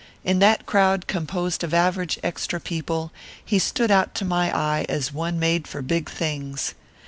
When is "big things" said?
5.83-6.73